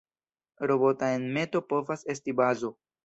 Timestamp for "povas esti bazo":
1.75-2.73